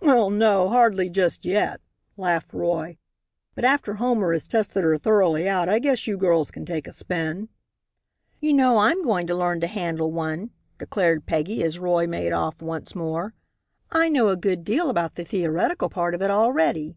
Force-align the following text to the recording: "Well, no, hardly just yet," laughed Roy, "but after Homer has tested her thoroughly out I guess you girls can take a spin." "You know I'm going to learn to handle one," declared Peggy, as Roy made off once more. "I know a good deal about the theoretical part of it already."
"Well, 0.00 0.28
no, 0.28 0.70
hardly 0.70 1.08
just 1.08 1.44
yet," 1.44 1.80
laughed 2.16 2.52
Roy, 2.52 2.98
"but 3.54 3.64
after 3.64 3.94
Homer 3.94 4.32
has 4.32 4.48
tested 4.48 4.82
her 4.82 4.98
thoroughly 4.98 5.48
out 5.48 5.68
I 5.68 5.78
guess 5.78 6.08
you 6.08 6.16
girls 6.16 6.50
can 6.50 6.64
take 6.66 6.88
a 6.88 6.92
spin." 6.92 7.48
"You 8.40 8.54
know 8.54 8.78
I'm 8.78 9.04
going 9.04 9.28
to 9.28 9.36
learn 9.36 9.60
to 9.60 9.68
handle 9.68 10.10
one," 10.10 10.50
declared 10.80 11.26
Peggy, 11.26 11.62
as 11.62 11.78
Roy 11.78 12.08
made 12.08 12.32
off 12.32 12.60
once 12.60 12.96
more. 12.96 13.34
"I 13.92 14.08
know 14.08 14.30
a 14.30 14.36
good 14.36 14.64
deal 14.64 14.90
about 14.90 15.14
the 15.14 15.24
theoretical 15.24 15.88
part 15.88 16.16
of 16.16 16.22
it 16.22 16.30
already." 16.32 16.96